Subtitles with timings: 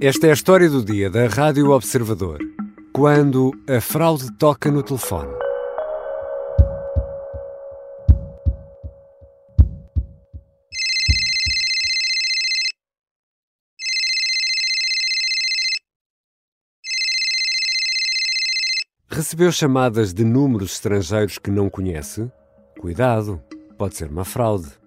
[0.00, 2.38] Esta é a história do dia da Rádio Observador.
[2.92, 5.32] Quando a fraude toca no telefone.
[19.08, 22.30] Recebeu chamadas de números estrangeiros que não conhece?
[22.80, 23.40] Cuidado,
[23.78, 24.83] pode ser uma fraude.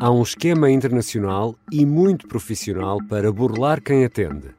[0.00, 4.50] Há um esquema internacional e muito profissional para burlar quem atende.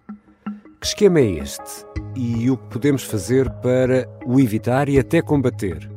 [0.81, 1.85] Que esquema é este?
[2.13, 5.89] E o que podemos fazer para o evitar e até combater?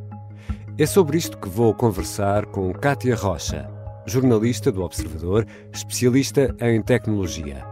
[0.78, 3.68] É sobre isto que vou conversar com Kátia Rocha,
[4.06, 7.64] jornalista do Observador, especialista em tecnologia.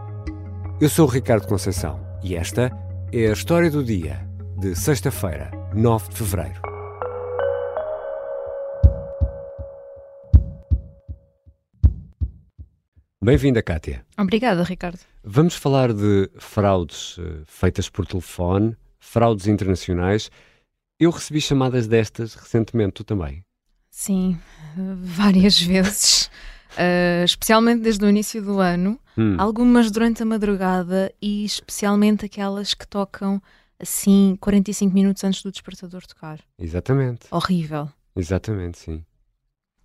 [0.81, 2.77] Eu sou Ricardo Conceição e esta
[3.13, 4.27] é a história do dia
[4.59, 6.70] de sexta-feira, 9 de fevereiro.
[13.23, 14.03] Bem-vinda, Kátia.
[14.17, 14.99] Obrigada, Ricardo.
[15.23, 20.31] Vamos falar de fraudes uh, feitas por telefone, fraudes internacionais.
[20.99, 23.45] Eu recebi chamadas destas recentemente, tu também?
[23.91, 24.41] Sim,
[24.75, 26.31] várias vezes.
[26.73, 29.37] Uh, especialmente desde o início do ano, hum.
[29.39, 33.43] algumas durante a madrugada e especialmente aquelas que tocam
[33.79, 36.41] assim 45 minutos antes do despertador tocar.
[36.59, 37.27] Exatamente.
[37.31, 37.87] Horrível.
[38.17, 39.05] Exatamente, sim.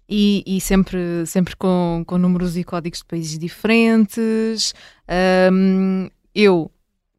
[0.08, 4.74] E, e, sempre, sempre com, com números e códigos de países diferentes.
[5.52, 6.72] Um, eu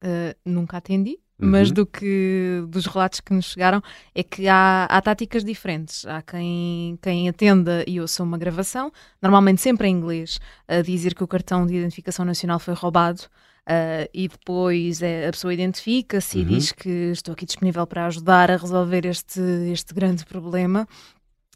[0.04, 1.50] uh, nunca atendi, uhum.
[1.50, 3.82] mas do que dos relatos que nos chegaram
[4.14, 6.06] é que há, há táticas diferentes.
[6.06, 11.24] Há quem, quem atenda e ouça uma gravação, normalmente sempre em inglês, a dizer que
[11.24, 13.22] o cartão de identificação nacional foi roubado.
[13.68, 16.42] Uh, e depois é, a pessoa identifica-se uhum.
[16.42, 19.40] e diz que estou aqui disponível para ajudar a resolver este,
[19.72, 20.86] este grande problema.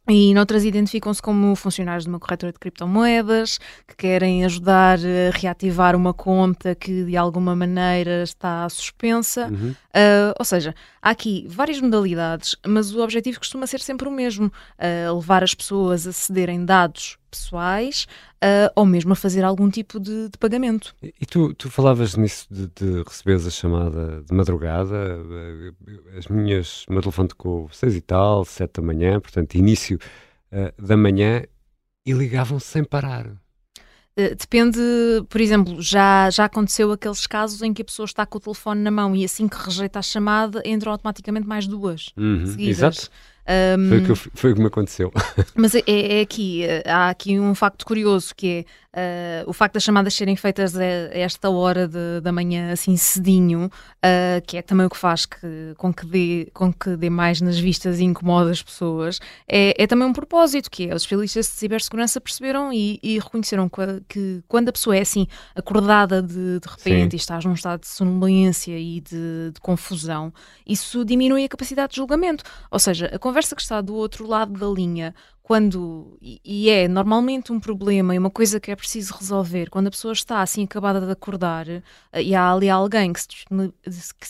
[0.08, 5.94] E noutras identificam-se como funcionários de uma corretora de criptomoedas que querem ajudar a reativar
[5.94, 9.48] uma conta que de alguma maneira está suspensa.
[9.48, 9.74] Uhum.
[9.90, 14.46] Uh, ou seja, há aqui várias modalidades, mas o objetivo costuma ser sempre o mesmo:
[14.46, 18.06] uh, levar as pessoas a cederem dados pessoais
[18.42, 20.94] uh, ou mesmo a fazer algum tipo de, de pagamento.
[21.02, 26.84] E, tu, tu, falavas nisso de, de receberes a chamada de madrugada, uh, as minhas,
[26.88, 29.98] o meu telefone tocou seis e tal, sete da manhã, portanto, início
[30.52, 31.44] uh, da manhã,
[32.04, 33.30] e ligavam sem parar.
[34.30, 34.78] Depende,
[35.28, 38.80] por exemplo, já, já aconteceu aqueles casos em que a pessoa está com o telefone
[38.80, 42.78] na mão e assim que rejeita a chamada entram automaticamente mais duas uhum, seguidas.
[42.78, 43.10] Exato.
[43.48, 45.12] Um, foi, o que eu, foi o que me aconteceu.
[45.54, 49.84] Mas é, é, aqui, há aqui um facto curioso que é Uh, o facto das
[49.84, 54.84] chamadas serem feitas a, esta hora de, da manhã, assim cedinho, uh, que é também
[54.84, 58.50] o que faz que, com, que dê, com que dê mais nas vistas e incomoda
[58.50, 62.98] as pessoas, é, é também um propósito, que é os especialistas de cibersegurança perceberam e,
[63.00, 67.16] e reconheceram que, que, quando a pessoa é assim acordada de, de repente Sim.
[67.16, 70.34] e estás num estado de sonolência e de, de confusão,
[70.66, 72.42] isso diminui a capacidade de julgamento.
[72.68, 75.14] Ou seja, a conversa que está do outro lado da linha
[75.50, 79.90] quando, e é normalmente um problema e uma coisa que é preciso resolver, quando a
[79.90, 81.82] pessoa está assim acabada de acordar eh,
[82.22, 83.28] e há ali alguém que se,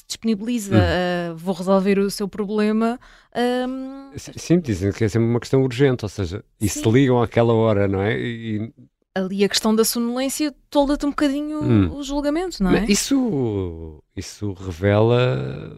[0.09, 2.99] disponibiliza a vou resolver o seu problema.
[3.37, 4.13] Um...
[4.17, 6.83] Sim, dizem que é sempre uma questão urgente, ou seja, e Sim.
[6.83, 8.19] se ligam àquela hora, não é?
[8.19, 8.73] E...
[9.21, 11.97] Ali a questão da sonolência tolda-te um bocadinho hum.
[11.97, 12.85] o julgamento, não é?
[12.87, 15.77] Isso, isso revela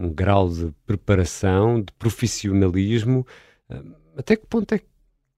[0.00, 3.26] um grau de preparação, de profissionalismo
[4.16, 4.80] até que ponto é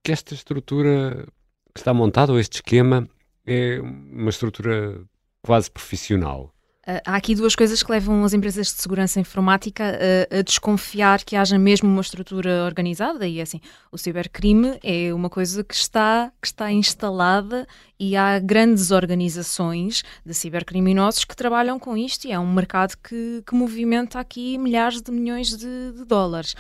[0.03, 1.27] que esta estrutura
[1.75, 3.09] que está montada, ou este esquema,
[3.47, 5.01] é uma estrutura
[5.43, 6.54] quase profissional?
[6.87, 11.25] Uh, há aqui duas coisas que levam as empresas de segurança informática a, a, desconfiar
[11.25, 13.59] que haja mesmo uma estrutura organizada e é assim,
[13.91, 17.67] o cibercrime é uma coisa que está, que está instalada
[17.99, 23.43] e há grandes organizações de cibercriminosos que trabalham com isto e é um mercado que,
[23.47, 26.55] que movimenta aqui milhares de milhões de, de dólares.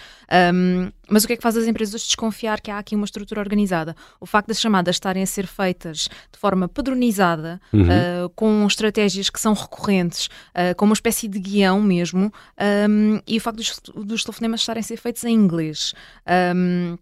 [0.54, 3.40] Um, mas o que é que faz as empresas desconfiar que há aqui uma estrutura
[3.40, 3.94] organizada?
[4.20, 7.82] O facto das chamadas estarem a ser feitas de forma padronizada, uhum.
[7.82, 12.32] uh, com estratégias que são recorrentes, uh, com uma espécie de guião mesmo,
[12.88, 15.94] um, e o facto dos, dos telefonemas estarem a ser feitos em inglês.
[16.54, 16.96] Um,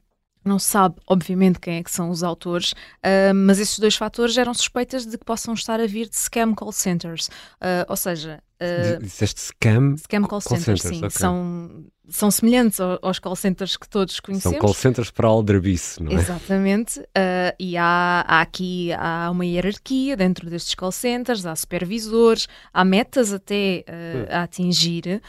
[0.45, 4.35] não se sabe, obviamente, quem é que são os autores, uh, mas esses dois fatores
[4.35, 7.29] geram suspeitas de que possam estar a vir de scam call centers.
[7.61, 9.97] Uh, ou seja, Uh, Disseste scam?
[9.97, 10.99] Scam call, call centers, centers, sim.
[10.99, 11.11] Okay.
[11.11, 14.59] São, são semelhantes aos call centers que todos conhecemos.
[14.59, 16.15] São call centers para aldrabice, não é?
[16.15, 17.01] Exatamente.
[17.01, 22.85] Uh, e há, há, aqui há uma hierarquia dentro destes call centers, há supervisores, há
[22.85, 25.23] metas até uh, a atingir.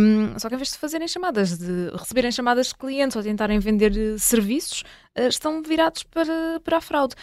[0.00, 3.58] Um, só que em vez de fazerem chamadas, de receberem chamadas de clientes ou tentarem
[3.58, 7.14] vender serviços, uh, estão virados para, para a fraude.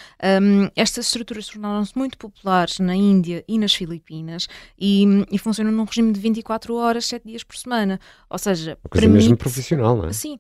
[0.42, 4.48] Um, estas estruturas tornaram-se muito populares na Índia e nas Filipinas
[4.80, 8.00] e, e, funcionam num regime de 24 horas, 7 dias por semana.
[8.30, 10.14] Ou seja, Uma coisa permite, mesmo profissional, não é?
[10.14, 10.40] Sim,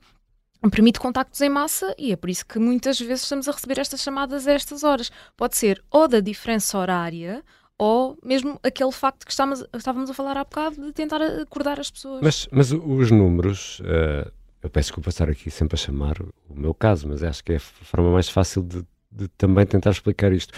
[0.69, 4.01] permite contactos em massa e é por isso que muitas vezes estamos a receber estas
[4.01, 5.12] chamadas a estas horas.
[5.36, 7.44] Pode ser ou da diferença horária
[7.77, 11.89] ou mesmo aquele facto que estávamos, estávamos a falar há bocado de tentar acordar as
[11.89, 12.21] pessoas.
[12.21, 14.31] Mas, mas os números, uh,
[14.62, 17.56] eu peço que estar aqui sempre a chamar o meu caso, mas acho que é
[17.56, 20.54] a forma mais fácil de, de também tentar explicar isto.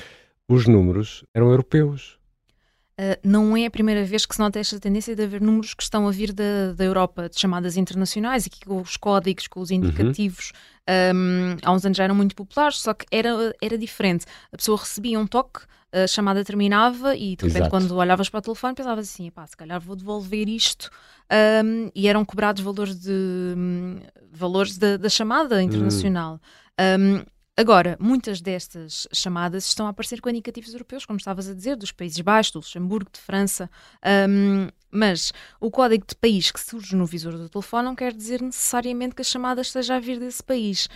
[0.48, 2.20] Os números eram europeus.
[3.00, 5.82] Uh, não é a primeira vez que se nota esta tendência de haver números que
[5.82, 9.62] estão a vir da, da Europa, de chamadas internacionais, e que com os códigos, com
[9.62, 9.78] os uhum.
[9.78, 10.52] indicativos,
[10.88, 11.18] uhum.
[11.18, 14.26] um, há uns anos já eram muito populares, só que era, era diferente.
[14.52, 15.62] A pessoa recebia um toque,
[15.92, 17.70] a chamada terminava e de repente, Exato.
[17.70, 20.90] quando olhavas para o telefone, pensavas assim: pá, se calhar vou devolver isto.
[21.32, 24.00] Um, e eram cobrados valores, de, um,
[24.32, 26.40] valores da, da chamada internacional.
[26.80, 27.24] Hum.
[27.56, 31.92] Agora, muitas destas chamadas estão a aparecer com indicativos europeus, como estavas a dizer, dos
[31.92, 33.70] Países Baixos, do Luxemburgo, de França,
[34.28, 38.42] um, mas o código de país que surge no visor do telefone não quer dizer
[38.42, 40.90] necessariamente que a chamada esteja a vir desse país,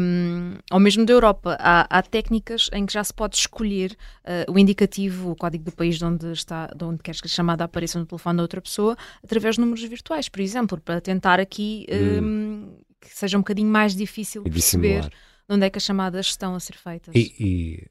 [0.00, 1.58] um, ou mesmo da Europa.
[1.60, 3.94] Há, há, técnicas em que já se pode escolher
[4.24, 7.30] uh, o indicativo, o código do país de onde, está, de onde queres que a
[7.30, 11.38] chamada apareça no telefone da outra pessoa, através de números virtuais, por exemplo, para tentar
[11.38, 12.76] aqui um, hum.
[12.98, 15.02] que seja um bocadinho mais difícil perceber.
[15.02, 17.14] Dissimular onde é que as chamadas estão a ser feitas.
[17.14, 17.86] E, e,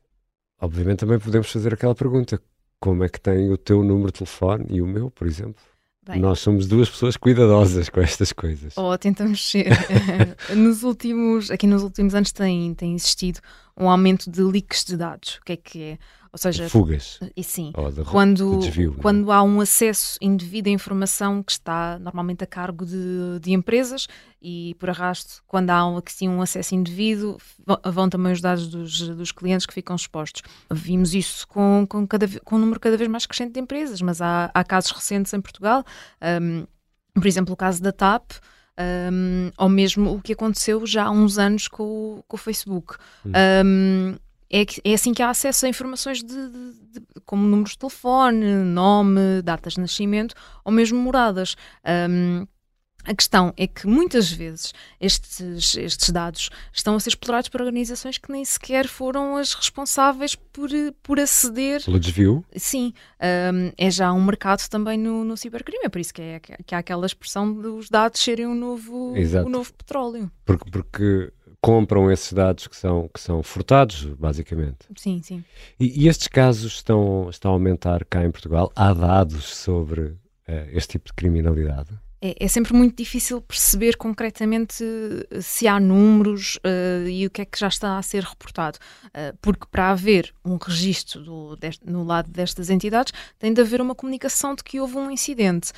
[0.59, 2.41] obviamente também podemos fazer aquela pergunta:
[2.79, 5.61] como é que tem o teu número de telefone e o meu, por exemplo?
[6.07, 8.75] Bem, Nós somos duas pessoas cuidadosas com estas coisas.
[8.77, 9.67] Ou tentamos ser.
[10.55, 13.39] nos últimos, aqui nos últimos anos tem, tem existido
[13.79, 15.35] um aumento de leaks de dados.
[15.35, 15.97] O que é que é?
[16.31, 17.19] Ou seja, fugas.
[17.35, 19.01] E sim, de, quando, de desvio, é?
[19.01, 24.07] quando há um acesso indevido à informação que está normalmente a cargo de, de empresas
[24.39, 27.37] e por arrasto, quando há um, sim, um acesso indevido,
[27.91, 30.43] vão também os dados dos, dos clientes que ficam expostos.
[30.69, 34.21] Vimos isso com, com, cada, com um número cada vez mais crescente de empresas, mas
[34.21, 35.83] há, há casos recentes em Portugal,
[36.41, 36.67] um,
[37.15, 38.33] por exemplo, o caso da TAP.
[38.79, 42.95] Um, ou mesmo o que aconteceu já há uns anos com o, com o Facebook.
[43.25, 43.31] Hum.
[43.65, 44.15] Um,
[44.51, 48.45] é, é assim que há acesso a informações de, de, de, como números de telefone,
[48.63, 50.33] nome, datas de nascimento
[50.63, 51.55] ou mesmo moradas.
[52.09, 52.47] Um,
[53.09, 54.71] a questão é que muitas vezes
[55.01, 60.35] estes, estes dados estão a ser explorados por organizações que nem sequer foram as responsáveis
[60.35, 60.69] por,
[61.01, 61.83] por aceder.
[61.83, 62.45] Pelo desvio?
[62.55, 66.39] Sim, um, é já um mercado também no, no cibercrime, é por isso que, é,
[66.39, 70.31] que há aquela expressão dos dados serem o novo, o novo petróleo.
[70.45, 74.85] Porque, porque compram esses dados que são, que são furtados, basicamente.
[74.95, 75.43] Sim, sim.
[75.79, 78.71] E, e estes casos estão, estão a aumentar cá em Portugal?
[78.75, 80.17] Há dados sobre uh,
[80.71, 81.89] este tipo de criminalidade?
[82.21, 84.83] É, é, sempre muito difícil perceber concretamente
[85.31, 88.77] eh, se há números uh, e o que é que já está a ser reportado,
[89.05, 93.79] uh, porque para haver um registro do, deste, no lado destas entidades tem de haver
[93.79, 95.71] uma comunicação de que houve um incidente.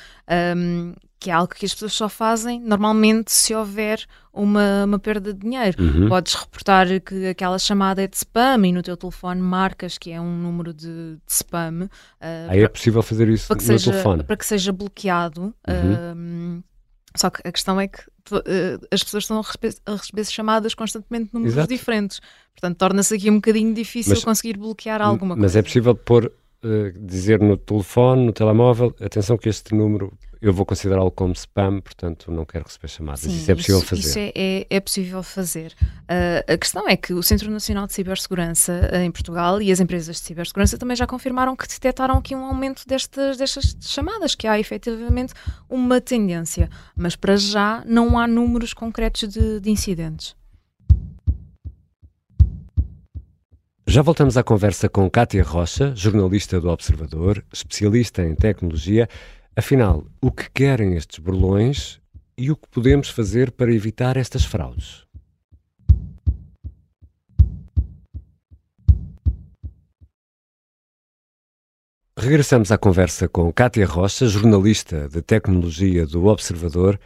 [0.56, 5.32] Um, que é algo que as pessoas só fazem normalmente se houver uma, uma perda
[5.32, 5.80] de dinheiro.
[5.80, 6.08] Uhum.
[6.08, 10.20] Podes reportar que aquela chamada é de spam e no teu telefone marcas que é
[10.20, 11.84] um número de, de spam.
[11.84, 14.24] Uh, Aí é possível fazer isso no seja, telefone.
[14.24, 15.54] Para que seja bloqueado.
[15.68, 16.58] Uhum.
[16.58, 16.64] Uh,
[17.14, 18.00] só que a questão é que
[18.32, 21.68] uh, as pessoas estão a receber, a receber, chamadas constantemente de números Exato.
[21.68, 22.20] diferentes.
[22.52, 25.56] Portanto, torna-se aqui um bocadinho difícil mas, conseguir bloquear alguma mas coisa.
[25.56, 26.32] Mas é possível pôr,
[26.96, 30.12] dizer no telefone, no telemóvel, atenção que este número
[30.42, 33.20] eu vou considerá-lo como spam, portanto não quero receber chamadas.
[33.20, 34.00] Sim, isso é possível isso, fazer.
[34.00, 35.72] Isso é, é, é possível fazer.
[35.78, 39.78] Uh, a questão é que o Centro Nacional de Cibersegurança uh, em Portugal e as
[39.78, 44.48] empresas de cibersegurança também já confirmaram que detectaram aqui um aumento destas, destas chamadas, que
[44.48, 45.32] há efetivamente
[45.70, 46.68] uma tendência.
[46.96, 50.34] Mas para já não há números concretos de, de incidentes.
[53.86, 59.08] Já voltamos à conversa com Kátia Rocha, jornalista do Observador, especialista em tecnologia
[59.54, 62.00] Afinal, o que querem estes burlões
[62.38, 65.06] e o que podemos fazer para evitar estas fraudes?
[72.16, 76.98] Regressamos à conversa com Kátia Rocha, jornalista de tecnologia do Observador.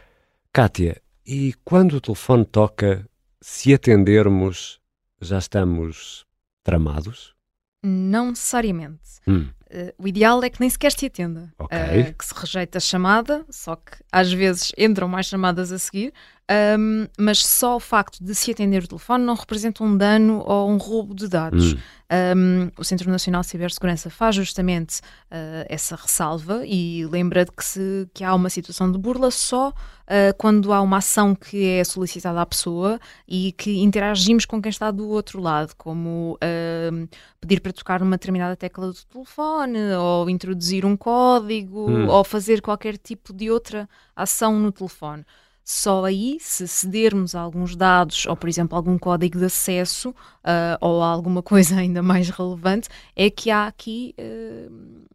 [0.53, 3.05] Kátia, e quando o telefone toca,
[3.41, 4.79] se atendermos,
[5.19, 6.25] já estamos
[6.63, 7.35] tramados?
[7.83, 9.19] Não necessariamente.
[9.27, 9.49] Hum.
[9.69, 11.53] Uh, o ideal é que nem sequer se atenda.
[11.59, 12.01] Okay.
[12.01, 16.13] Uh, que se rejeita a chamada, só que às vezes entram mais chamadas a seguir.
[16.49, 20.69] Um, mas só o facto de se atender o telefone não representa um dano ou
[20.69, 21.73] um roubo de dados.
[21.73, 21.77] Hum.
[22.09, 24.99] Um, o Centro Nacional de Cibersegurança faz justamente
[25.29, 29.69] uh, essa ressalva e lembra de que, se, que há uma situação de burla só
[29.71, 34.69] uh, quando há uma ação que é solicitada à pessoa e que interagimos com quem
[34.69, 37.09] está do outro lado, como uh,
[37.41, 42.07] pedir para tocar uma determinada tecla do telefone, ou introduzir um código, hum.
[42.07, 45.25] ou fazer qualquer tipo de outra ação no telefone.
[45.69, 51.03] Só aí, se cedermos alguns dados, ou por exemplo algum código de acesso, uh, ou
[51.03, 55.05] alguma coisa ainda mais relevante, é que há aqui uh,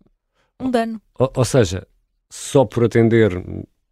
[0.60, 1.00] um dano.
[1.18, 1.88] Ou, ou, seja,
[2.28, 3.32] só por atender,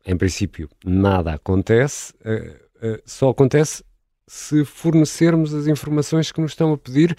[0.05, 3.83] em princípio, nada acontece, uh, só acontece
[4.29, 7.17] se fornecermos as informações que nos estão a pedir,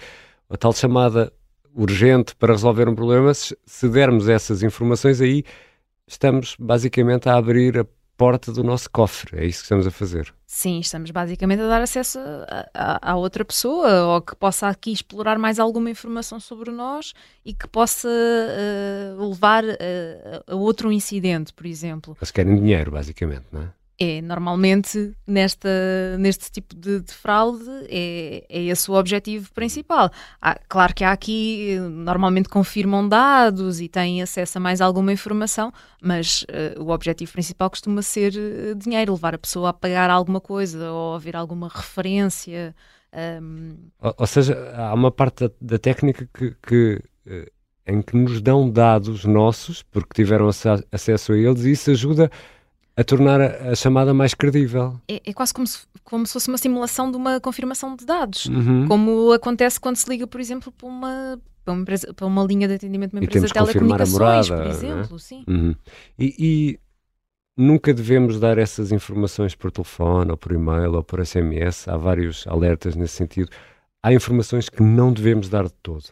[0.48, 1.32] a tal chamada
[1.74, 5.42] urgente para resolver um problema, se, dermos essas informações aí,
[6.06, 7.86] estamos basicamente a abrir a
[8.22, 9.36] porta do nosso cofre.
[9.36, 10.32] É isso que estamos a fazer.
[10.46, 14.92] Sim, estamos basicamente a dar acesso a, a, a, outra pessoa ou que possa aqui
[14.92, 17.14] explorar mais alguma informação sobre nós
[17.44, 19.74] e que possa uh, levar uh,
[20.46, 22.16] a outro incidente, por exemplo.
[22.20, 23.70] Eles querem dinheiro, basicamente, não é?
[24.00, 25.68] É, normalmente, nesta,
[26.18, 30.10] neste tipo de, de fraude, é, é esse o objetivo principal.
[30.40, 35.72] Há, claro que há aqui, normalmente confirmam dados e têm acesso a mais alguma informação,
[36.02, 40.40] mas uh, o objetivo principal costuma ser uh, dinheiro, levar a pessoa a pagar alguma
[40.40, 42.74] coisa ou haver alguma referência.
[43.14, 43.76] Um...
[44.00, 47.50] Ou, ou, seja, há uma parte da, da técnica que, que uh,
[47.86, 52.30] em que nos dão dados nossos, porque tiveram acesso a eles, e isso ajuda
[52.96, 55.00] a tornar a, chamada mais credível.
[55.08, 58.46] É, é quase como se, como se, fosse uma simulação de uma confirmação de dados,
[58.46, 58.86] uhum.
[58.86, 62.68] como acontece quando se liga, por exemplo, para uma, para uma, empresa, para uma linha
[62.68, 64.70] de atendimento de uma empresa de telecomunicações, morada, por é?
[64.70, 65.18] exemplo.
[65.18, 65.44] Sim.
[65.48, 65.74] Uhum.
[66.18, 66.80] E, e,
[67.56, 71.88] nunca devemos dar essas informações por telefone, ou por e-mail, ou por SMS.
[71.88, 73.48] Há vários alertas nesse sentido.
[74.02, 76.04] Há informações que não devemos dar de todo.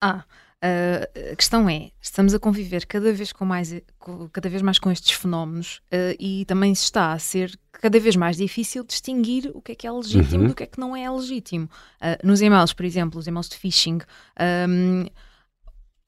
[0.00, 0.24] Ah,
[0.62, 3.74] Uh, a questão é, estamos a conviver cada vez, com mais,
[4.32, 8.36] cada vez mais com estes fenómenos uh, e também está a ser cada vez mais
[8.36, 10.48] difícil distinguir o que é que é legítimo uhum.
[10.48, 11.68] do que é que não é legítimo.
[12.00, 13.98] Uh, nos e-mails, por exemplo, os e-mails de phishing,
[14.68, 15.04] um,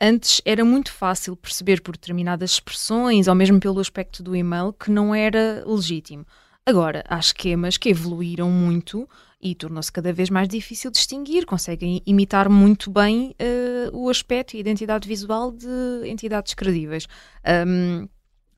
[0.00, 4.88] antes era muito fácil perceber por determinadas expressões ou mesmo pelo aspecto do e-mail que
[4.88, 6.24] não era legítimo.
[6.64, 9.08] Agora, há esquemas que evoluíram muito
[9.44, 14.56] e tornou-se cada vez mais difícil distinguir, conseguem imitar muito bem uh, o aspecto e
[14.56, 17.06] a identidade visual de entidades credíveis.
[17.66, 18.08] Um,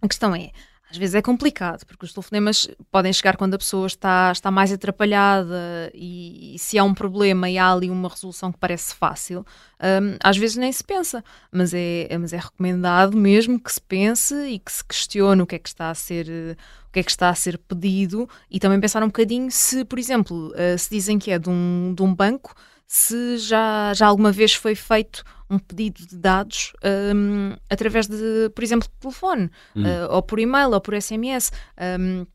[0.00, 0.52] a questão é,
[0.90, 4.72] às vezes é complicado, porque os telefonemas podem chegar quando a pessoa está, está mais
[4.72, 9.44] atrapalhada e, e se há um problema e há ali uma resolução que parece fácil,
[9.80, 14.34] um, às vezes nem se pensa, mas é, mas é recomendado mesmo que se pense
[14.34, 16.56] e que se questione o que é que está a ser
[16.88, 19.98] o que é que está a ser pedido e também pensar um bocadinho se, por
[19.98, 22.54] exemplo, uh, se dizem que é de um, de um banco,
[22.86, 26.72] se já, já alguma vez foi feito um pedido de dados
[27.14, 29.82] um, através de, por exemplo, de telefone, hum.
[29.82, 31.52] uh, ou por e-mail, ou por SMS.
[32.00, 32.26] Um,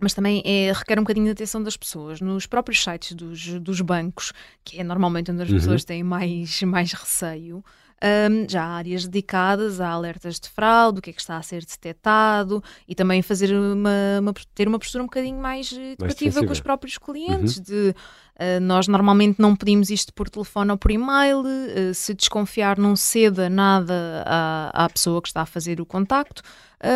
[0.00, 2.20] mas também é, requer um bocadinho de atenção das pessoas.
[2.20, 5.56] Nos próprios sites dos, dos bancos, que é normalmente onde as uhum.
[5.56, 7.64] pessoas têm mais, mais receio,
[8.02, 11.42] um, já há áreas dedicadas a alertas de fraude, o que é que está a
[11.42, 16.52] ser detectado e também fazer uma, uma ter uma postura um bocadinho mais educativa com
[16.52, 17.56] os próprios clientes.
[17.56, 17.62] Uhum.
[17.64, 22.78] De uh, nós normalmente não pedimos isto por telefone ou por e-mail, uh, se desconfiar,
[22.78, 26.42] não ceda nada à, à pessoa que está a fazer o contacto.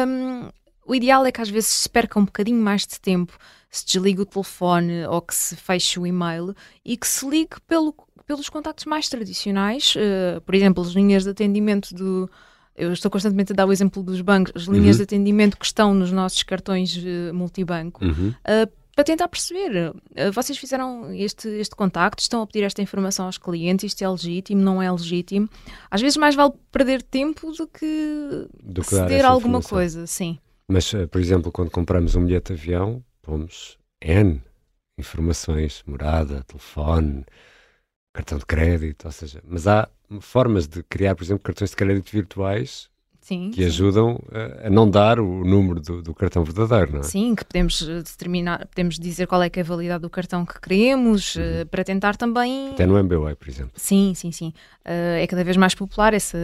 [0.09, 0.49] Um,
[0.87, 3.37] o ideal é que às vezes se perca um bocadinho mais de tempo,
[3.71, 6.55] se desligue o telefone ou que se feche o e-mail
[6.85, 7.95] e que se ligue pelo
[8.27, 12.31] pelos contactos mais tradicionais, uh, por exemplo, as linhas de atendimento do.
[12.75, 14.99] Eu estou constantemente a dar o exemplo dos bancos, as linhas uhum.
[14.99, 18.31] de atendimento que estão nos nossos cartões uh, multibanco, uhum.
[18.31, 19.93] uh, para tentar perceber.
[20.35, 24.61] vocês fizeram este, este contacto, estão a pedir esta informação aos clientes, isto é legítimo,
[24.61, 25.49] não é legítimo.
[25.91, 29.71] Às vezes mais vale perder tempo do que, do que ceder alguma informação.
[29.71, 30.39] coisa, sim.
[30.69, 34.43] Mas, por exemplo, quando compramos um bilhete de avião, pomos N
[34.99, 37.25] informações, morada, telefone,
[38.13, 39.89] cartão de crédito, ou seja, mas há
[40.21, 42.91] formas de criar, por exemplo, cartões de crédito virtuais
[43.23, 43.67] sim, que sim.
[43.67, 47.03] ajudam a, a, não dar o número do, do, cartão verdadeiro, não é?
[47.05, 50.45] Sim, que podemos eh, determinar, podemos dizer qual é que é a validade do cartão
[50.45, 51.63] que queremos, uhum.
[51.63, 52.71] uh, para tentar também...
[52.73, 53.73] Até no MBWay, por exemplo.
[53.77, 54.53] Sim, sim, sim.
[54.85, 56.37] Uh, é cada vez mais popular esse,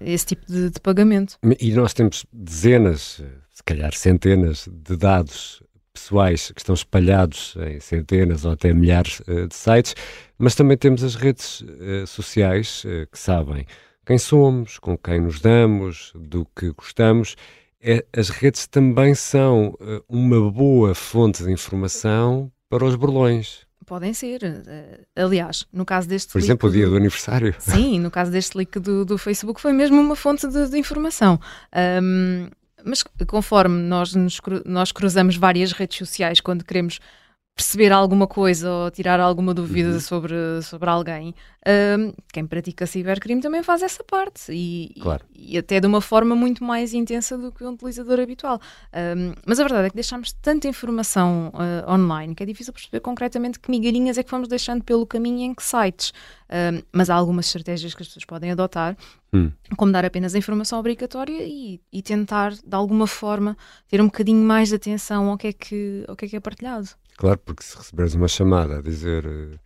[0.00, 1.38] esse tipo de, de pagamento.
[1.58, 5.62] E nós temos dezenas, se calhar centenas de dados
[5.92, 9.94] pessoais que estão espalhados em centenas ou até milhares uh, de sites,
[10.38, 13.66] mas também temos as redes uh, sociais uh, que sabem
[14.06, 17.36] quem somos, com quem nos damos, do que gostamos
[17.82, 19.74] é, as redes também são
[20.06, 23.60] uma boa fonte de informação para os burlões.
[23.86, 24.40] Podem ser.
[25.16, 26.30] Aliás, no caso deste.
[26.30, 27.54] Por exemplo, o dia do aniversário.
[27.58, 31.40] Sim, no caso deste leak do, do Facebook foi mesmo uma fonte de, de informação.
[32.02, 32.48] Um,
[32.84, 37.00] mas conforme nós, nos, nós cruzamos várias redes sociais quando queremos
[37.60, 40.00] perceber alguma coisa ou tirar alguma dúvida uhum.
[40.00, 41.34] sobre, sobre alguém,
[41.98, 45.22] um, quem pratica cibercrime também faz essa parte e, claro.
[45.34, 48.58] e, e, até de uma forma muito mais intensa do que um utilizador habitual.
[48.94, 53.00] Um, mas a verdade é que deixamos tanta informação uh, online que é difícil perceber
[53.00, 56.14] concretamente que migalhinhas é que vamos deixando pelo caminho em que sites.
[56.48, 58.96] Um, mas há algumas estratégias que as pessoas podem adotar,
[59.34, 59.52] hum.
[59.76, 63.54] como dar apenas a informação obrigatória e, e tentar, de alguma forma,
[63.86, 66.40] ter um bocadinho mais de atenção ao que é que, ao que, é, que é
[66.40, 66.88] partilhado.
[67.20, 69.58] Claro, porque se receberes uma chamada a dizer uh,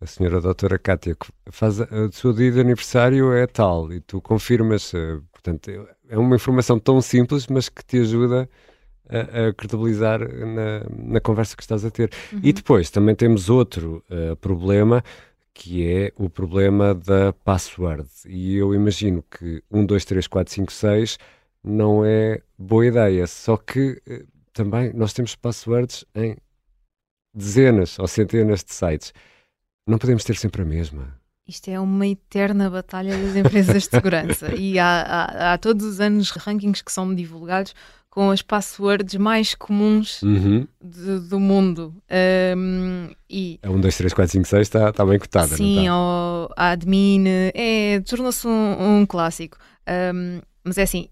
[0.00, 1.14] a senhora doutora Cátia
[1.50, 5.70] faz a, a sua dia de aniversário é tal e tu confirmas, uh, portanto,
[6.08, 8.48] é uma informação tão simples, mas que te ajuda
[9.10, 12.10] a, a credibilizar na, na, conversa que estás a ter.
[12.32, 12.40] Uhum.
[12.42, 15.04] E depois também temos outro uh, problema
[15.52, 18.08] que é o problema da password.
[18.26, 21.18] E eu imagino que 1, 2, 3, 4, 5, 6
[21.62, 23.26] não é boa ideia.
[23.26, 24.00] Só que
[24.54, 26.36] também nós temos passwords em
[27.36, 29.12] dezenas ou centenas de sites.
[29.86, 31.14] Não podemos ter sempre a mesma.
[31.46, 36.00] Isto é uma eterna batalha das empresas de segurança e há, há, há, todos os
[36.00, 37.72] anos rankings que são divulgados
[38.10, 40.66] com as passwords mais comuns uhum.
[40.82, 41.94] de, do mundo.
[42.56, 45.54] Um, e a 1, 2, 3, 4, 5, 6 está, está bem cotada.
[45.54, 45.94] Sim, tá?
[45.94, 47.24] o, a admin
[47.54, 49.58] é, tornou-se um, um clássico.
[49.86, 51.08] Um, mas é assim,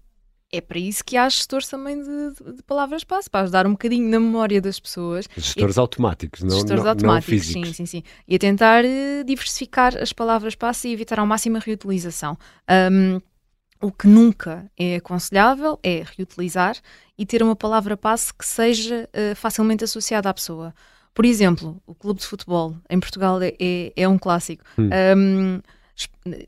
[0.55, 4.19] é para isso que há gestores também de, de, palavras-passe, para ajudar um bocadinho na
[4.19, 5.27] memória das pessoas.
[5.35, 7.65] Gestores e, automáticos, não, gestores não, automáticos, não.
[7.65, 8.03] Sim, sim, sim.
[8.27, 12.37] E a tentar uh, diversificar as palavras-passe e evitar ao máximo a reutilização.
[12.91, 13.21] Um,
[13.81, 16.77] o que nunca é aconselhável é reutilizar
[17.17, 20.73] e ter uma palavra-passe que seja uh, facilmente associada à pessoa.
[21.13, 24.63] Por exemplo, o clube de futebol em Portugal é, é, é um clássico.
[24.77, 24.89] Hum.
[25.17, 25.61] Um,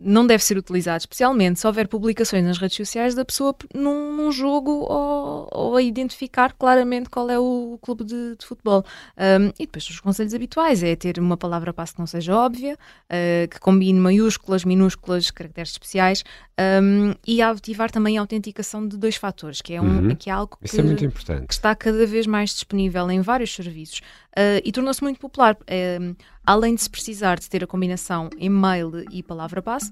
[0.01, 4.31] não deve ser utilizado, especialmente se houver publicações nas redes sociais da pessoa num, num
[4.31, 8.83] jogo ou, ou, a identificar claramente qual é o clube de, de futebol.
[9.17, 12.73] Um, e depois os conselhos habituais é ter uma palavra passe que não seja óbvia,
[12.73, 16.23] uh, que combine maiúsculas, minúsculas, caracteres especiais
[16.59, 20.15] um, e ativar também a autenticação de dois fatores, que é, um, uhum.
[20.15, 23.99] que é algo que, é que, está cada vez mais disponível em vários serviços
[24.37, 25.55] uh, e tornou-se muito popular.
[25.61, 26.15] Uh,
[26.47, 29.91] além de se precisar de ter a combinação e-mail e palavra-passe,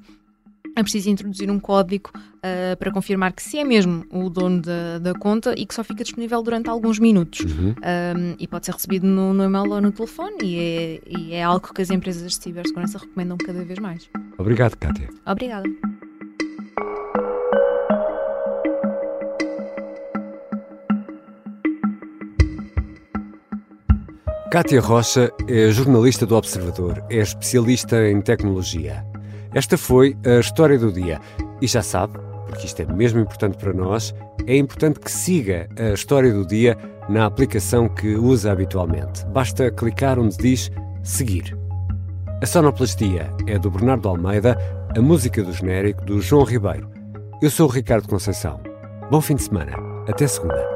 [0.75, 4.99] é preciso introduzir um código uh, para confirmar que se é mesmo o dono da,
[4.99, 7.41] da, conta e que só fica disponível durante alguns minutos.
[7.41, 7.69] Uhum.
[7.71, 11.43] Um, e pode ser recebido no, no, e-mail ou no telefone e é, e é
[11.43, 14.09] algo que as empresas de cibersegurança recomendam cada vez mais.
[14.37, 15.09] Obrigado, Kátia.
[15.25, 15.69] Obrigada.
[24.51, 29.03] Kátia Rocha é jornalista do Observador, é especialista em tecnologia.
[29.53, 31.19] Esta foi a história do dia.
[31.62, 34.13] E já sabe, porque isto é mesmo importante para nós,
[34.45, 36.77] é importante que siga a história do dia
[37.10, 39.25] na aplicação que usa habitualmente.
[39.27, 40.71] Basta clicar onde diz
[41.03, 41.58] seguir.
[42.41, 44.58] A sonoplastia é do Bernardo Almeida,
[44.95, 46.89] a música do genérico do João Ribeiro.
[47.41, 48.62] Eu sou o Ricardo Conceição.
[49.10, 49.73] Bom fim de semana.
[50.08, 50.74] Até segunda.